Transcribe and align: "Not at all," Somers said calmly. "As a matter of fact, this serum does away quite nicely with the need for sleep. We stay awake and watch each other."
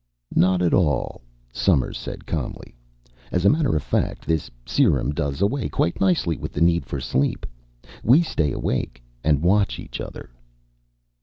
"Not 0.35 0.63
at 0.63 0.73
all," 0.73 1.21
Somers 1.53 1.95
said 1.95 2.25
calmly. 2.25 2.73
"As 3.31 3.45
a 3.45 3.51
matter 3.51 3.75
of 3.75 3.83
fact, 3.83 4.25
this 4.25 4.49
serum 4.65 5.13
does 5.13 5.43
away 5.43 5.69
quite 5.69 6.01
nicely 6.01 6.37
with 6.37 6.53
the 6.53 6.59
need 6.61 6.87
for 6.87 6.99
sleep. 6.99 7.45
We 8.01 8.23
stay 8.23 8.51
awake 8.51 9.03
and 9.23 9.43
watch 9.43 9.77
each 9.77 10.01
other." 10.01 10.31